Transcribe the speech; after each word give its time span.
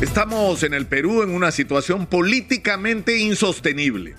Estamos 0.00 0.62
en 0.62 0.72
el 0.72 0.86
Perú 0.86 1.22
en 1.22 1.28
una 1.28 1.50
situación 1.50 2.06
políticamente 2.06 3.18
insostenible. 3.18 4.14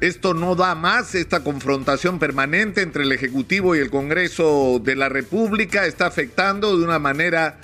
Esto 0.00 0.34
no 0.34 0.56
da 0.56 0.74
más, 0.74 1.14
esta 1.14 1.44
confrontación 1.44 2.18
permanente 2.18 2.82
entre 2.82 3.04
el 3.04 3.12
Ejecutivo 3.12 3.76
y 3.76 3.78
el 3.78 3.88
Congreso 3.88 4.80
de 4.82 4.96
la 4.96 5.08
República 5.08 5.86
está 5.86 6.06
afectando 6.06 6.76
de 6.76 6.84
una 6.84 6.98
manera 6.98 7.60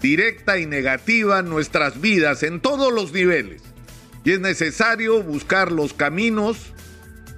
directa 0.00 0.58
y 0.58 0.64
negativa 0.64 1.42
nuestras 1.42 2.00
vidas 2.00 2.42
en 2.42 2.60
todos 2.60 2.90
los 2.90 3.12
niveles. 3.12 3.60
Y 4.24 4.32
es 4.32 4.40
necesario 4.40 5.22
buscar 5.22 5.70
los 5.70 5.92
caminos 5.92 6.56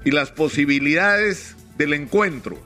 y 0.04 0.12
las 0.12 0.30
posibilidades 0.30 1.56
del 1.76 1.94
encuentro. 1.94 2.62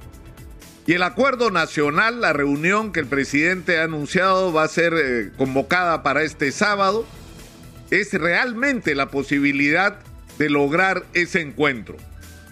Y 0.88 0.94
el 0.94 1.02
acuerdo 1.02 1.50
nacional, 1.50 2.22
la 2.22 2.32
reunión 2.32 2.92
que 2.92 3.00
el 3.00 3.06
presidente 3.06 3.78
ha 3.78 3.84
anunciado 3.84 4.54
va 4.54 4.62
a 4.62 4.68
ser 4.68 4.94
eh, 4.94 5.30
convocada 5.36 6.02
para 6.02 6.22
este 6.22 6.50
sábado, 6.50 7.06
es 7.90 8.14
realmente 8.14 8.94
la 8.94 9.10
posibilidad 9.10 9.98
de 10.38 10.48
lograr 10.48 11.04
ese 11.12 11.42
encuentro. 11.42 11.98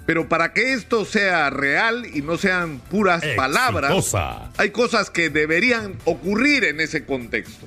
Pero 0.05 0.29
para 0.29 0.53
que 0.53 0.75
esto 0.75 1.07
sea 1.07 1.49
real 1.49 2.05
y 2.13 2.21
no 2.21 2.37
sean 2.37 2.79
puras 2.79 3.25
palabras, 3.37 4.15
hay 4.59 4.69
cosas 4.69 5.09
que 5.09 5.31
deberían 5.31 5.95
ocurrir 6.05 6.65
en 6.65 6.83
ese 6.83 7.07
contexto. 7.07 7.67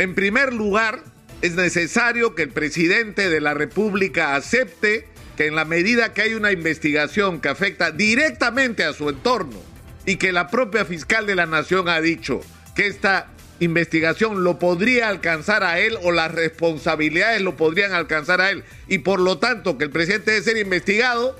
En 0.00 0.16
primer 0.16 0.52
lugar, 0.52 1.04
es 1.40 1.54
necesario 1.54 2.34
que 2.34 2.42
el 2.42 2.50
presidente 2.50 3.30
de 3.30 3.40
la 3.40 3.54
República 3.54 4.34
acepte 4.34 5.06
que 5.38 5.46
en 5.46 5.54
la 5.54 5.64
medida 5.64 6.12
que 6.12 6.22
hay 6.22 6.34
una 6.34 6.50
investigación 6.50 7.40
que 7.40 7.48
afecta 7.48 7.92
directamente 7.92 8.82
a 8.82 8.92
su 8.92 9.08
entorno 9.08 9.62
y 10.04 10.16
que 10.16 10.32
la 10.32 10.48
propia 10.48 10.84
fiscal 10.84 11.28
de 11.28 11.36
la 11.36 11.46
nación 11.46 11.88
ha 11.88 12.00
dicho 12.00 12.40
que 12.74 12.88
esta 12.88 13.28
investigación 13.60 14.42
lo 14.42 14.58
podría 14.58 15.08
alcanzar 15.08 15.62
a 15.62 15.78
él 15.78 15.96
o 16.02 16.10
las 16.10 16.32
responsabilidades 16.32 17.40
lo 17.40 17.56
podrían 17.56 17.92
alcanzar 17.92 18.40
a 18.40 18.50
él 18.50 18.64
y 18.88 18.98
por 18.98 19.20
lo 19.20 19.38
tanto 19.38 19.78
que 19.78 19.84
el 19.84 19.90
presidente 19.90 20.32
debe 20.32 20.42
ser 20.42 20.56
investigado, 20.56 21.38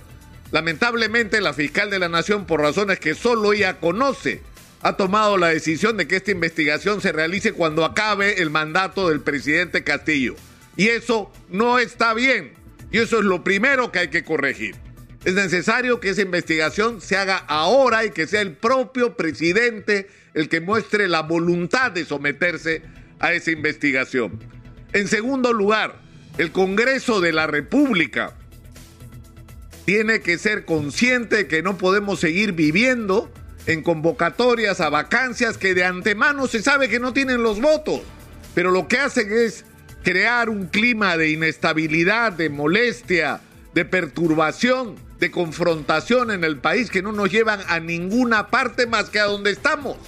lamentablemente 0.52 1.40
la 1.40 1.52
fiscal 1.52 1.90
de 1.90 1.98
la 1.98 2.08
nación 2.08 2.46
por 2.46 2.60
razones 2.60 3.00
que 3.00 3.16
solo 3.16 3.52
ella 3.52 3.80
conoce 3.80 4.42
ha 4.80 4.96
tomado 4.96 5.36
la 5.38 5.48
decisión 5.48 5.96
de 5.96 6.06
que 6.06 6.14
esta 6.14 6.30
investigación 6.30 7.00
se 7.00 7.10
realice 7.10 7.52
cuando 7.52 7.84
acabe 7.84 8.42
el 8.42 8.50
mandato 8.50 9.08
del 9.08 9.22
presidente 9.22 9.82
Castillo. 9.82 10.36
Y 10.76 10.86
eso 10.86 11.32
no 11.48 11.80
está 11.80 12.14
bien. 12.14 12.57
Y 12.90 12.98
eso 12.98 13.18
es 13.18 13.24
lo 13.24 13.44
primero 13.44 13.92
que 13.92 14.00
hay 14.00 14.08
que 14.08 14.24
corregir. 14.24 14.76
Es 15.24 15.34
necesario 15.34 16.00
que 16.00 16.10
esa 16.10 16.22
investigación 16.22 17.00
se 17.00 17.16
haga 17.16 17.36
ahora 17.36 18.04
y 18.04 18.10
que 18.10 18.26
sea 18.26 18.40
el 18.40 18.52
propio 18.52 19.16
presidente 19.16 20.08
el 20.34 20.48
que 20.48 20.60
muestre 20.60 21.08
la 21.08 21.22
voluntad 21.22 21.90
de 21.90 22.04
someterse 22.04 22.82
a 23.18 23.32
esa 23.32 23.50
investigación. 23.50 24.38
En 24.92 25.08
segundo 25.08 25.52
lugar, 25.52 26.00
el 26.38 26.52
Congreso 26.52 27.20
de 27.20 27.32
la 27.32 27.46
República 27.46 28.34
tiene 29.84 30.20
que 30.20 30.38
ser 30.38 30.64
consciente 30.64 31.36
de 31.36 31.48
que 31.48 31.62
no 31.62 31.76
podemos 31.78 32.20
seguir 32.20 32.52
viviendo 32.52 33.32
en 33.66 33.82
convocatorias 33.82 34.80
a 34.80 34.88
vacancias 34.88 35.58
que 35.58 35.74
de 35.74 35.84
antemano 35.84 36.46
se 36.46 36.62
sabe 36.62 36.88
que 36.88 37.00
no 37.00 37.12
tienen 37.12 37.42
los 37.42 37.60
votos, 37.60 38.00
pero 38.54 38.70
lo 38.70 38.86
que 38.86 38.98
hacen 38.98 39.30
es 39.30 39.64
crear 40.08 40.48
un 40.48 40.68
clima 40.68 41.18
de 41.18 41.32
inestabilidad, 41.32 42.32
de 42.32 42.48
molestia, 42.48 43.42
de 43.74 43.84
perturbación, 43.84 44.96
de 45.20 45.30
confrontación 45.30 46.30
en 46.30 46.44
el 46.44 46.56
país 46.56 46.88
que 46.88 47.02
no 47.02 47.12
nos 47.12 47.30
llevan 47.30 47.60
a 47.68 47.78
ninguna 47.78 48.48
parte 48.48 48.86
más 48.86 49.10
que 49.10 49.20
a 49.20 49.24
donde 49.24 49.50
estamos, 49.50 49.98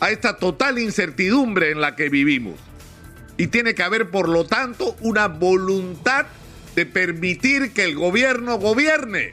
a 0.00 0.10
esta 0.10 0.38
total 0.38 0.78
incertidumbre 0.78 1.72
en 1.72 1.82
la 1.82 1.94
que 1.94 2.08
vivimos. 2.08 2.54
Y 3.36 3.48
tiene 3.48 3.74
que 3.74 3.82
haber, 3.82 4.08
por 4.08 4.30
lo 4.30 4.46
tanto, 4.46 4.96
una 5.02 5.28
voluntad 5.28 6.24
de 6.74 6.86
permitir 6.86 7.74
que 7.74 7.84
el 7.84 7.96
gobierno 7.96 8.56
gobierne. 8.56 9.32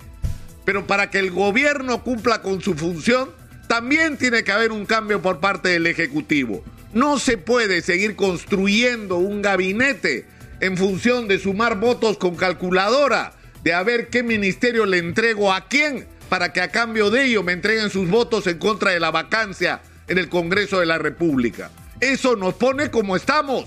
Pero 0.66 0.88
para 0.88 1.10
que 1.10 1.20
el 1.20 1.32
gobierno 1.32 2.04
cumpla 2.04 2.42
con 2.42 2.60
su 2.60 2.74
función, 2.74 3.30
también 3.70 4.18
tiene 4.18 4.44
que 4.44 4.52
haber 4.52 4.74
un 4.74 4.86
cambio 4.86 5.22
por 5.22 5.40
parte 5.40 5.70
del 5.70 5.88
Ejecutivo. 5.88 6.66
No 6.94 7.18
se 7.18 7.38
puede 7.38 7.82
seguir 7.82 8.16
construyendo 8.16 9.18
un 9.18 9.42
gabinete 9.42 10.28
en 10.60 10.78
función 10.78 11.28
de 11.28 11.40
sumar 11.40 11.80
votos 11.80 12.18
con 12.18 12.36
calculadora, 12.36 13.34
de 13.64 13.74
a 13.74 13.82
ver 13.82 14.10
qué 14.10 14.22
ministerio 14.22 14.86
le 14.86 15.00
entrego 15.00 15.52
a 15.52 15.68
quién, 15.68 16.06
para 16.30 16.54
que 16.54 16.62
a 16.62 16.70
cambio 16.70 17.10
de 17.10 17.26
ello 17.26 17.42
me 17.42 17.54
entreguen 17.54 17.90
sus 17.90 18.10
votos 18.10 18.46
en 18.48 18.60
contra 18.60 18.92
de 18.92 19.00
la 19.00 19.10
vacancia 19.10 19.82
en 20.08 20.20
el 20.20 20.30
Congreso 20.30 20.80
de 20.80 20.86
la 20.86 21.00
República. 21.00 21.72
Eso 22.00 22.36
nos 22.36 22.54
pone 22.54 22.92
como 22.92 23.16
estamos. 23.16 23.66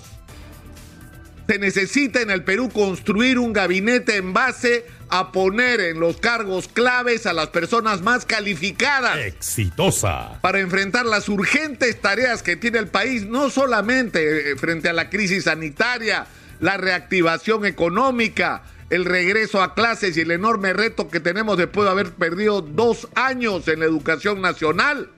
Se 1.48 1.58
necesita 1.58 2.20
en 2.20 2.30
el 2.30 2.44
Perú 2.44 2.70
construir 2.70 3.38
un 3.38 3.52
gabinete 3.52 4.16
en 4.16 4.32
base 4.32 4.86
a 5.08 5.32
poner 5.32 5.80
en 5.80 6.00
los 6.00 6.16
cargos 6.16 6.68
claves 6.68 7.26
a 7.26 7.32
las 7.32 7.48
personas 7.48 8.02
más 8.02 8.24
calificadas. 8.24 9.18
Exitosa. 9.18 10.38
Para 10.40 10.60
enfrentar 10.60 11.06
las 11.06 11.28
urgentes 11.28 12.00
tareas 12.00 12.42
que 12.42 12.56
tiene 12.56 12.78
el 12.78 12.88
país, 12.88 13.26
no 13.26 13.50
solamente 13.50 14.52
eh, 14.52 14.56
frente 14.56 14.88
a 14.88 14.92
la 14.92 15.10
crisis 15.10 15.44
sanitaria, 15.44 16.26
la 16.60 16.76
reactivación 16.76 17.66
económica, 17.66 18.62
el 18.90 19.04
regreso 19.04 19.62
a 19.62 19.74
clases 19.74 20.16
y 20.16 20.20
el 20.20 20.30
enorme 20.30 20.72
reto 20.72 21.08
que 21.08 21.20
tenemos 21.20 21.58
después 21.58 21.84
de 21.86 21.90
haber 21.90 22.10
perdido 22.12 22.60
dos 22.60 23.08
años 23.14 23.66
en 23.68 23.80
la 23.80 23.86
educación 23.86 24.40
nacional, 24.40 25.10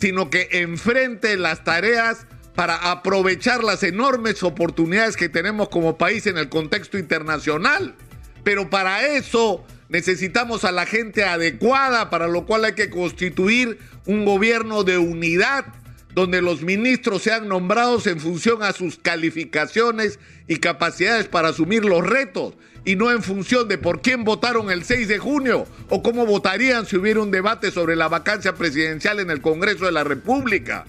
sino 0.00 0.30
que 0.30 0.48
enfrente 0.52 1.36
las 1.36 1.64
tareas 1.64 2.26
para 2.54 2.92
aprovechar 2.92 3.64
las 3.64 3.82
enormes 3.82 4.42
oportunidades 4.42 5.16
que 5.16 5.28
tenemos 5.28 5.68
como 5.68 5.98
país 5.98 6.26
en 6.26 6.38
el 6.38 6.48
contexto 6.48 6.98
internacional. 6.98 7.96
Pero 8.44 8.70
para 8.70 9.06
eso 9.06 9.64
necesitamos 9.88 10.64
a 10.64 10.72
la 10.72 10.86
gente 10.86 11.24
adecuada, 11.24 12.10
para 12.10 12.28
lo 12.28 12.46
cual 12.46 12.64
hay 12.64 12.74
que 12.74 12.90
constituir 12.90 13.78
un 14.06 14.24
gobierno 14.24 14.84
de 14.84 14.98
unidad, 14.98 15.66
donde 16.14 16.42
los 16.42 16.62
ministros 16.62 17.22
sean 17.22 17.48
nombrados 17.48 18.06
en 18.06 18.20
función 18.20 18.62
a 18.62 18.72
sus 18.72 18.98
calificaciones 18.98 20.20
y 20.46 20.56
capacidades 20.56 21.26
para 21.26 21.48
asumir 21.48 21.84
los 21.84 22.06
retos 22.06 22.54
y 22.84 22.96
no 22.96 23.10
en 23.10 23.22
función 23.22 23.66
de 23.66 23.78
por 23.78 24.02
quién 24.02 24.24
votaron 24.24 24.70
el 24.70 24.84
6 24.84 25.08
de 25.08 25.18
junio 25.18 25.66
o 25.88 26.02
cómo 26.02 26.26
votarían 26.26 26.86
si 26.86 26.96
hubiera 26.96 27.20
un 27.20 27.30
debate 27.30 27.70
sobre 27.70 27.96
la 27.96 28.08
vacancia 28.08 28.54
presidencial 28.54 29.20
en 29.20 29.30
el 29.30 29.40
Congreso 29.40 29.86
de 29.86 29.92
la 29.92 30.04
República. 30.04 30.84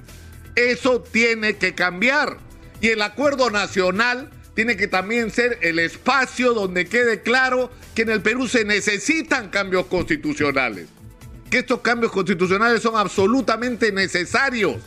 Eso 0.56 1.02
tiene 1.02 1.58
que 1.58 1.74
cambiar. 1.74 2.38
Y 2.82 2.90
el 2.90 3.02
acuerdo 3.02 3.50
nacional 3.50 4.30
tiene 4.56 4.78
que 4.78 4.88
también 4.88 5.32
ser 5.32 5.60
el 5.62 5.80
espacio 5.80 6.54
donde 6.54 6.86
quede 6.86 7.22
claro 7.22 7.70
que 7.94 8.04
en 8.04 8.10
el 8.10 8.22
Perú 8.22 8.48
se 8.48 8.64
necesitan 8.64 9.50
cambios 9.50 9.86
constitucionales. 9.88 10.88
Que 11.50 11.60
estos 11.60 11.82
cambios 11.82 12.12
constitucionales 12.12 12.82
son 12.82 12.96
absolutamente 12.96 13.92
necesarios, 13.92 14.78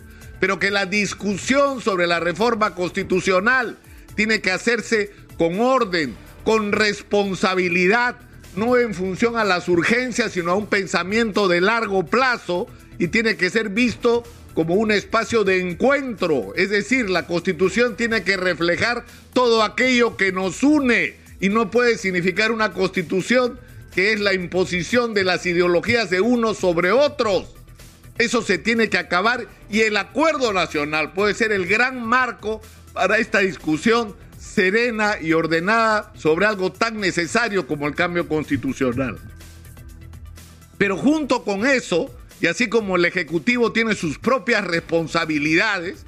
pero 0.41 0.59
que 0.59 0.71
la 0.71 0.87
discusión 0.87 1.83
sobre 1.83 2.07
la 2.07 2.19
reforma 2.19 2.75
constitucional 2.75 3.77
tiene 4.15 4.41
que 4.41 4.51
hacerse 4.51 5.13
con 5.37 5.61
orden, 5.61 6.17
con 6.45 6.73
responsabilidad, 6.73 8.17
no 8.57 8.77
en 8.79 8.95
función 8.95 9.37
a 9.37 9.45
las 9.45 9.69
urgencias, 9.69 10.33
sino 10.33 10.53
a 10.53 10.57
un 10.57 10.67
pensamiento 10.67 11.47
de 11.47 11.61
largo 11.61 12.07
plazo 12.07 12.67
y 12.99 13.09
tiene 13.09 13.37
que 13.37 13.51
ser 13.51 13.69
visto 13.69 14.25
como 14.59 14.75
un 14.75 14.91
espacio 14.91 15.45
de 15.45 15.61
encuentro. 15.61 16.53
Es 16.57 16.71
decir, 16.71 17.09
la 17.09 17.29
constitución 17.29 17.97
tiene 17.97 18.25
que 18.25 18.37
reflejar 18.37 19.05
todo 19.33 19.63
aquello 19.63 20.17
que 20.17 20.33
nos 20.33 20.65
une 20.65 21.15
y 21.39 21.49
no 21.49 21.71
puede 21.71 21.97
significar 21.97 22.51
una 22.51 22.73
constitución 22.73 23.61
que 23.95 24.13
es 24.13 24.19
la 24.19 24.35
imposición 24.35 25.15
de 25.15 25.23
las 25.23 25.47
ideologías 25.47 26.11
de 26.11 26.21
unos 26.21 26.59
sobre 26.59 26.91
otros. 26.91 27.55
Eso 28.19 28.43
se 28.43 28.59
tiene 28.59 28.91
que 28.91 28.99
acabar 28.99 29.47
y 29.71 29.83
el 29.83 29.97
acuerdo 29.97 30.53
nacional 30.53 31.13
puede 31.13 31.35
ser 31.35 31.53
el 31.53 31.65
gran 31.65 32.05
marco 32.05 32.61
para 32.95 33.19
esta 33.19 33.39
discusión 33.39 34.17
serena 34.41 35.19
y 35.23 35.35
ordenada 35.35 36.13
sobre 36.17 36.47
algo 36.47 36.73
tan 36.73 36.99
necesario 36.99 37.69
como 37.69 37.87
el 37.87 37.95
cambio 37.95 38.27
constitucional. 38.27 39.21
Pero 40.79 40.97
junto 40.97 41.45
con 41.45 41.65
eso, 41.65 42.13
y 42.41 42.47
así 42.47 42.69
como 42.69 42.97
el 42.97 43.05
Ejecutivo 43.05 43.73
tiene 43.73 43.95
sus 43.95 44.19
propias 44.19 44.65
responsabilidades, 44.65 46.05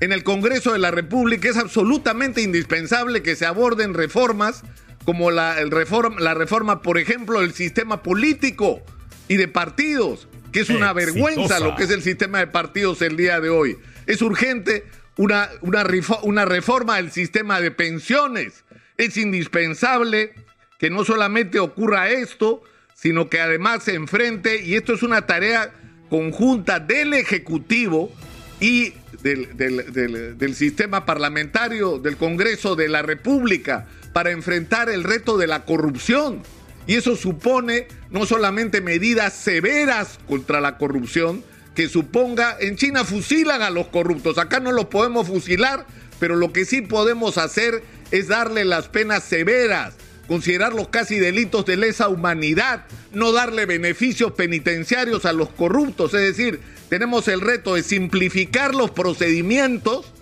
en 0.00 0.12
el 0.12 0.24
Congreso 0.24 0.72
de 0.72 0.78
la 0.78 0.90
República 0.90 1.48
es 1.48 1.56
absolutamente 1.56 2.42
indispensable 2.42 3.22
que 3.22 3.36
se 3.36 3.46
aborden 3.46 3.94
reformas 3.94 4.62
como 5.04 5.30
la, 5.30 5.54
reforma, 5.66 6.20
la 6.20 6.34
reforma, 6.34 6.82
por 6.82 6.98
ejemplo, 6.98 7.40
del 7.40 7.52
sistema 7.52 8.02
político 8.02 8.82
y 9.28 9.36
de 9.36 9.48
partidos, 9.48 10.28
que 10.52 10.60
es 10.60 10.70
una 10.70 10.92
vergüenza 10.92 11.60
lo 11.60 11.76
que 11.76 11.84
es 11.84 11.90
el 11.90 12.02
sistema 12.02 12.38
de 12.38 12.46
partidos 12.46 13.02
el 13.02 13.16
día 13.16 13.40
de 13.40 13.50
hoy. 13.50 13.78
Es 14.06 14.22
urgente 14.22 14.84
una, 15.16 15.48
una, 15.60 15.84
una 16.22 16.44
reforma 16.44 16.96
del 16.96 17.10
sistema 17.10 17.60
de 17.60 17.70
pensiones. 17.70 18.64
Es 18.96 19.16
indispensable 19.16 20.34
que 20.78 20.90
no 20.90 21.04
solamente 21.04 21.58
ocurra 21.58 22.10
esto, 22.10 22.62
sino 22.94 23.28
que 23.28 23.40
además 23.40 23.84
se 23.84 23.94
enfrente, 23.94 24.62
y 24.62 24.74
esto 24.74 24.94
es 24.94 25.02
una 25.02 25.26
tarea 25.26 25.72
conjunta 26.08 26.80
del 26.80 27.14
Ejecutivo 27.14 28.12
y 28.60 28.94
del, 29.22 30.54
sistema 30.54 31.04
parlamentario, 31.04 31.98
del 31.98 32.16
Congreso 32.16 32.76
de 32.76 32.88
la 32.88 33.02
República, 33.02 33.86
para 34.12 34.30
enfrentar 34.30 34.88
el 34.88 35.04
reto 35.04 35.36
de 35.38 35.46
la 35.46 35.64
corrupción. 35.64 36.42
Y 36.86 36.94
eso 36.94 37.16
supone 37.16 37.88
no 38.10 38.26
solamente 38.26 38.80
medidas 38.80 39.32
severas 39.32 40.18
contra 40.28 40.60
la 40.60 40.76
corrupción, 40.78 41.42
que 41.74 41.88
suponga, 41.88 42.56
en 42.60 42.76
China 42.76 43.04
fusilan 43.04 43.62
a 43.62 43.70
los 43.70 43.88
corruptos, 43.88 44.38
acá 44.38 44.60
no 44.60 44.70
los 44.70 44.86
podemos 44.86 45.26
fusilar, 45.26 45.86
pero 46.20 46.36
lo 46.36 46.52
que 46.52 46.64
sí 46.64 46.82
podemos 46.82 47.36
hacer 47.38 47.82
es 48.12 48.28
darle 48.28 48.64
las 48.64 48.88
penas 48.88 49.24
severas, 49.24 49.94
considerarlos 50.26 50.88
casi 50.88 51.18
delitos 51.18 51.66
de 51.66 51.76
lesa 51.76 52.08
humanidad, 52.08 52.84
no 53.12 53.32
darle 53.32 53.66
beneficios 53.66 54.32
penitenciarios 54.32 55.24
a 55.24 55.32
los 55.32 55.50
corruptos, 55.50 56.14
es 56.14 56.36
decir, 56.36 56.60
tenemos 56.88 57.28
el 57.28 57.40
reto 57.40 57.74
de 57.74 57.82
simplificar 57.82 58.74
los 58.74 58.90
procedimientos 58.90 60.12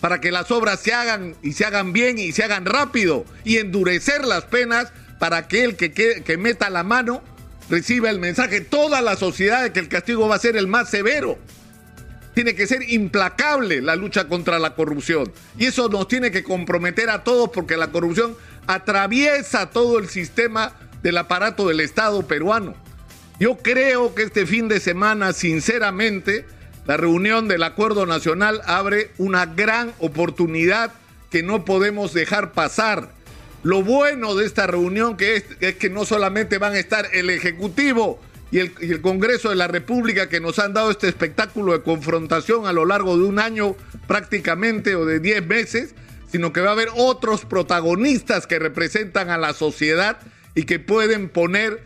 para 0.00 0.20
que 0.20 0.30
las 0.30 0.50
obras 0.50 0.80
se 0.80 0.92
hagan 0.92 1.34
y 1.42 1.52
se 1.52 1.64
hagan 1.64 1.92
bien 1.92 2.18
y 2.18 2.32
se 2.32 2.44
hagan 2.44 2.64
rápido 2.64 3.24
y 3.44 3.56
endurecer 3.56 4.24
las 4.24 4.44
penas 4.44 4.92
para 5.18 5.48
que 5.48 5.64
el 5.64 5.76
que, 5.76 5.92
que, 5.92 6.36
meta 6.36 6.70
la 6.70 6.84
mano 6.84 7.22
reciba 7.68 8.08
el 8.10 8.18
mensaje, 8.18 8.60
toda 8.60 9.00
la 9.00 9.16
sociedad, 9.16 9.62
de 9.62 9.72
que 9.72 9.80
el 9.80 9.88
castigo 9.88 10.28
va 10.28 10.36
a 10.36 10.40
ser 10.40 10.56
el 10.56 10.68
más 10.68 10.90
severo. 10.90 11.38
Tiene 12.34 12.54
que 12.54 12.68
ser 12.68 12.88
implacable 12.88 13.80
la 13.82 13.96
lucha 13.96 14.28
contra 14.28 14.60
la 14.60 14.76
corrupción. 14.76 15.32
Y 15.58 15.66
eso 15.66 15.88
nos 15.88 16.06
tiene 16.06 16.30
que 16.30 16.44
comprometer 16.44 17.10
a 17.10 17.24
todos 17.24 17.50
porque 17.52 17.76
la 17.76 17.88
corrupción 17.88 18.36
atraviesa 18.68 19.70
todo 19.70 19.98
el 19.98 20.08
sistema 20.08 20.72
del 21.02 21.18
aparato 21.18 21.66
del 21.66 21.80
Estado 21.80 22.26
peruano. 22.28 22.74
Yo 23.40 23.56
creo 23.56 24.14
que 24.14 24.22
este 24.22 24.46
fin 24.46 24.68
de 24.68 24.78
semana, 24.78 25.32
sinceramente, 25.32 26.44
la 26.86 26.96
reunión 26.96 27.48
del 27.48 27.62
Acuerdo 27.62 28.04
Nacional 28.06 28.60
abre 28.66 29.10
una 29.18 29.46
gran 29.46 29.92
oportunidad 29.98 30.92
que 31.30 31.42
no 31.42 31.64
podemos 31.64 32.12
dejar 32.12 32.52
pasar. 32.52 33.10
Lo 33.62 33.82
bueno 33.82 34.34
de 34.34 34.44
esta 34.44 34.66
reunión 34.66 35.16
que 35.16 35.36
es, 35.36 35.74
que 35.76 35.90
no 35.90 36.04
solamente 36.04 36.58
van 36.58 36.74
a 36.74 36.78
estar 36.78 37.08
el 37.12 37.30
Ejecutivo 37.30 38.20
y 38.50 38.58
el, 38.58 38.74
y 38.80 38.92
el, 38.92 39.00
Congreso 39.00 39.50
de 39.50 39.56
la 39.56 39.68
República 39.68 40.28
que 40.28 40.40
nos 40.40 40.58
han 40.58 40.74
dado 40.74 40.90
este 40.90 41.08
espectáculo 41.08 41.72
de 41.72 41.82
confrontación 41.82 42.66
a 42.66 42.72
lo 42.72 42.84
largo 42.84 43.16
de 43.16 43.24
un 43.24 43.38
año 43.38 43.76
prácticamente 44.06 44.94
o 44.94 45.04
de 45.04 45.20
10 45.20 45.46
meses, 45.46 45.94
sino 46.30 46.52
que 46.52 46.60
va 46.60 46.70
a 46.70 46.72
haber 46.72 46.88
otros 46.94 47.44
protagonistas 47.44 48.46
que 48.46 48.58
representan 48.58 49.30
a 49.30 49.38
la 49.38 49.52
sociedad 49.52 50.18
y 50.54 50.64
que 50.64 50.78
pueden 50.78 51.28
poner 51.28 51.82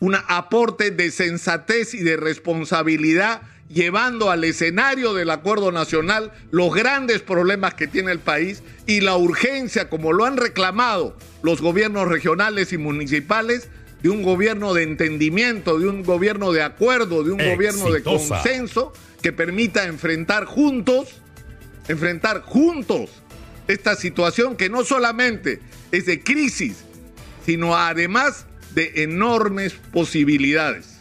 un 0.00 0.16
aporte 0.28 0.90
de 0.90 1.10
sensatez 1.10 1.94
y 1.94 2.02
de 2.02 2.16
responsabilidad 2.16 3.42
llevando 3.68 4.30
al 4.30 4.44
escenario 4.44 5.14
del 5.14 5.30
acuerdo 5.30 5.72
nacional 5.72 6.32
los 6.50 6.74
grandes 6.74 7.22
problemas 7.22 7.74
que 7.74 7.86
tiene 7.86 8.12
el 8.12 8.18
país 8.18 8.62
y 8.86 9.00
la 9.00 9.16
urgencia, 9.16 9.88
como 9.88 10.12
lo 10.12 10.24
han 10.24 10.36
reclamado 10.36 11.16
los 11.42 11.60
gobiernos 11.60 12.08
regionales 12.08 12.72
y 12.72 12.78
municipales, 12.78 13.68
de 14.02 14.10
un 14.10 14.22
gobierno 14.22 14.74
de 14.74 14.82
entendimiento, 14.82 15.78
de 15.78 15.88
un 15.88 16.02
gobierno 16.02 16.52
de 16.52 16.62
acuerdo, 16.62 17.24
de 17.24 17.32
un 17.32 17.38
gobierno 17.38 17.90
de 17.90 18.02
consenso 18.02 18.92
que 19.22 19.32
permita 19.32 19.84
enfrentar 19.84 20.44
juntos, 20.44 21.22
enfrentar 21.88 22.42
juntos 22.42 23.23
esta 23.68 23.96
situación 23.96 24.56
que 24.56 24.68
no 24.68 24.84
solamente 24.84 25.60
es 25.92 26.06
de 26.06 26.22
crisis, 26.22 26.84
sino 27.44 27.76
además 27.76 28.46
de 28.74 29.02
enormes 29.02 29.74
posibilidades. 29.92 30.98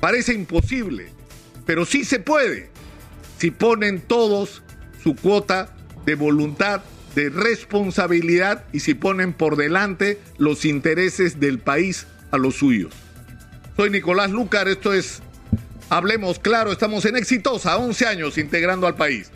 Parece 0.00 0.34
imposible, 0.34 1.10
pero 1.66 1.84
sí 1.84 2.04
se 2.04 2.20
puede 2.20 2.70
si 3.38 3.50
ponen 3.50 4.00
todos 4.00 4.62
su 5.02 5.14
cuota 5.14 5.74
de 6.04 6.14
voluntad, 6.14 6.82
de 7.14 7.30
responsabilidad 7.30 8.64
y 8.72 8.80
si 8.80 8.94
ponen 8.94 9.32
por 9.32 9.56
delante 9.56 10.20
los 10.38 10.64
intereses 10.64 11.40
del 11.40 11.58
país 11.58 12.06
a 12.30 12.38
los 12.38 12.56
suyos. 12.56 12.92
Soy 13.76 13.90
Nicolás 13.90 14.30
Lucar, 14.30 14.68
esto 14.68 14.92
es 14.92 15.22
Hablemos 15.88 16.38
Claro, 16.38 16.72
estamos 16.72 17.04
en 17.04 17.16
Exitosa, 17.16 17.76
11 17.78 18.06
años 18.06 18.38
integrando 18.38 18.86
al 18.86 18.96
país. 18.96 19.30